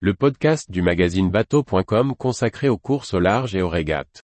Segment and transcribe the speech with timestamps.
[0.00, 4.22] le podcast du magazine bateau.com consacré aux courses au large et aux régates.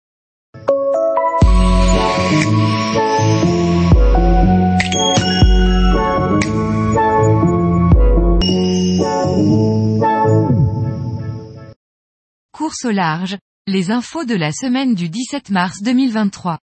[12.53, 13.37] Course au large,
[13.67, 16.61] les infos de la semaine du 17 mars 2023.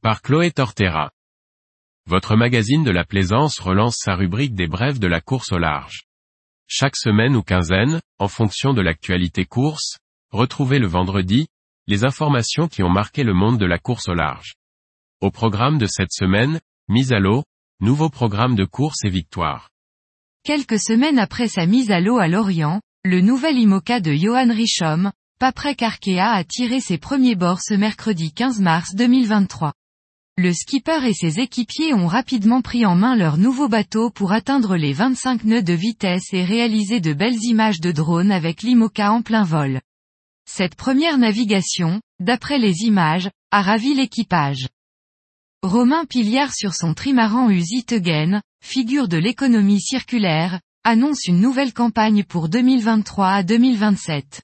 [0.00, 1.10] Par Chloé Tortera.
[2.06, 6.06] Votre magazine de la plaisance relance sa rubrique des brèves de la course au large.
[6.74, 9.98] Chaque semaine ou quinzaine, en fonction de l'actualité course,
[10.30, 11.48] retrouvez le vendredi,
[11.86, 14.54] les informations qui ont marqué le monde de la course au large.
[15.20, 17.44] Au programme de cette semaine, mise à l'eau,
[17.80, 19.68] nouveau programme de course et victoire.
[20.44, 25.12] Quelques semaines après sa mise à l'eau à Lorient, le nouvel IMOCA de Johan Richom,
[25.38, 29.74] Paprec Arkea a tiré ses premiers bords ce mercredi 15 mars 2023.
[30.38, 34.76] Le skipper et ses équipiers ont rapidement pris en main leur nouveau bateau pour atteindre
[34.76, 39.20] les 25 nœuds de vitesse et réaliser de belles images de drone avec l'IMOCA en
[39.20, 39.82] plein vol.
[40.46, 44.68] Cette première navigation, d'après les images, a ravi l'équipage.
[45.62, 52.48] Romain Piliard sur son trimaran Usitegen, figure de l'économie circulaire, annonce une nouvelle campagne pour
[52.48, 54.40] 2023 à 2027.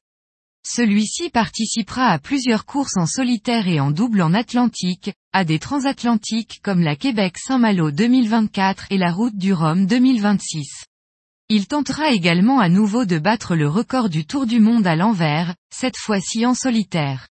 [0.71, 6.61] Celui-ci participera à plusieurs courses en solitaire et en double en Atlantique, à des transatlantiques
[6.63, 10.85] comme la Québec-Saint-Malo 2024 et la route du Rhum 2026.
[11.49, 15.55] Il tentera également à nouveau de battre le record du Tour du Monde à l'envers,
[15.75, 17.29] cette fois-ci en solitaire.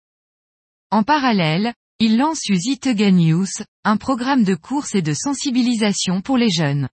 [0.90, 3.46] En parallèle, il lance News,
[3.84, 6.88] un programme de course et de sensibilisation pour les jeunes.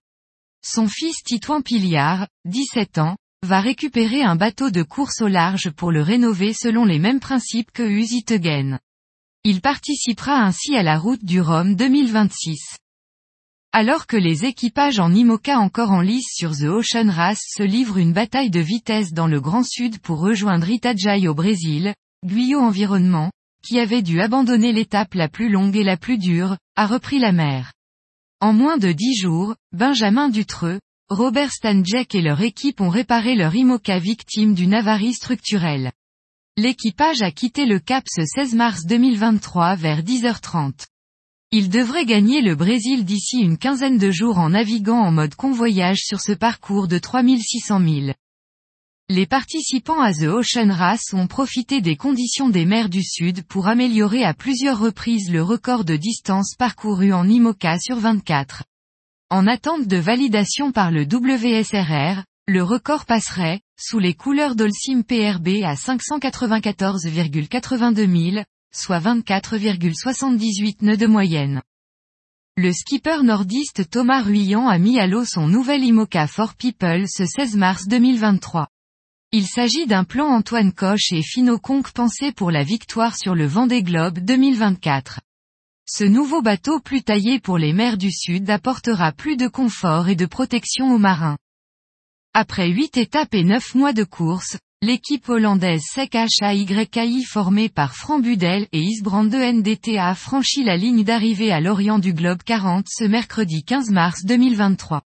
[0.62, 5.92] Son fils Titouan Piliard, 17 ans, va récupérer un bateau de course au large pour
[5.92, 8.78] le rénover selon les mêmes principes que Usitegen.
[9.44, 12.78] Il participera ainsi à la route du Rhum 2026.
[13.72, 17.98] Alors que les équipages en IMOCA encore en lice sur The Ocean Race se livrent
[17.98, 21.92] une bataille de vitesse dans le Grand Sud pour rejoindre Itajaí au Brésil,
[22.24, 23.30] Guyot Environnement,
[23.62, 27.32] qui avait dû abandonner l'étape la plus longue et la plus dure, a repris la
[27.32, 27.72] mer.
[28.40, 30.78] En moins de dix jours, Benjamin Dutreux,
[31.10, 35.92] Robert Stanjek et leur équipe ont réparé leur IMOCA victime d'une avarie structurelle.
[36.56, 40.86] L'équipage a quitté le Cap ce 16 mars 2023 vers 10h30.
[41.50, 46.00] Il devrait gagner le Brésil d'ici une quinzaine de jours en naviguant en mode convoyage
[46.00, 48.14] sur ce parcours de 3600 milles.
[49.10, 53.68] Les participants à The Ocean Race ont profité des conditions des mers du Sud pour
[53.68, 58.62] améliorer à plusieurs reprises le record de distance parcourue en IMOCA sur 24.
[59.34, 65.64] En attente de validation par le WSRR, le record passerait, sous les couleurs d'Olsim PRB
[65.64, 71.62] à 594,82 milles, soit 24,78 nœuds de moyenne.
[72.56, 77.26] Le skipper nordiste Thomas Ruyant a mis à l'eau son nouvel IMOCA for People ce
[77.26, 78.68] 16 mars 2023.
[79.32, 83.46] Il s'agit d'un plan Antoine Coche et Fino Conque pensé pour la victoire sur le
[83.46, 85.18] Vendée Globe 2024.
[85.86, 90.16] Ce nouveau bateau plus taillé pour les mers du Sud apportera plus de confort et
[90.16, 91.36] de protection aux marins.
[92.32, 98.22] Après huit étapes et neuf mois de course, l'équipe hollandaise SEC HAYKI formée par Franck
[98.22, 103.04] Budel et Isbrand NDT a franchi la ligne d'arrivée à l'Orient du Globe 40 ce
[103.04, 105.02] mercredi 15 mars 2023.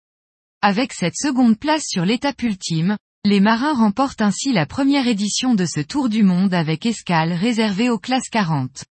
[0.62, 5.66] Avec cette seconde place sur l'étape ultime, les marins remportent ainsi la première édition de
[5.66, 8.84] ce Tour du Monde avec escale réservée aux classes 40.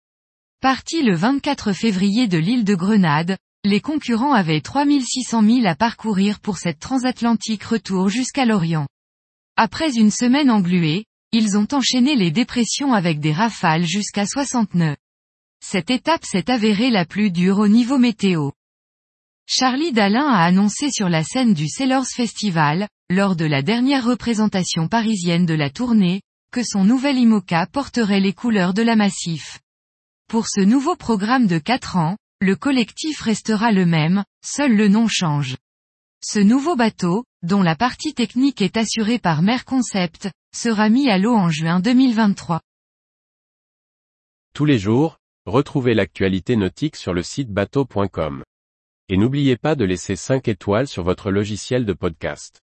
[0.65, 6.41] Parti le 24 février de l'île de Grenade, les concurrents avaient 3600 milles à parcourir
[6.41, 8.89] pour cette transatlantique retour jusqu'à l'Orient.
[9.57, 14.97] Après une semaine engluée, ils ont enchaîné les dépressions avec des rafales jusqu'à 60 nœuds.
[15.63, 18.51] Cette étape s'est avérée la plus dure au niveau météo.
[19.47, 24.89] Charlie Dalin a annoncé sur la scène du Sailors Festival, lors de la dernière représentation
[24.89, 29.61] parisienne de la tournée, que son nouvel IMOCA porterait les couleurs de la Massif.
[30.29, 35.07] Pour ce nouveau programme de 4 ans, le collectif restera le même, seul le nom
[35.09, 35.57] change.
[36.23, 41.19] Ce nouveau bateau, dont la partie technique est assurée par Mer Concept, sera mis à
[41.19, 42.61] l'eau en juin 2023.
[44.55, 48.43] Tous les jours, retrouvez l'actualité nautique sur le site bateau.com.
[49.11, 52.64] Et n'oubliez pas de laisser 5 étoiles sur votre logiciel de podcast.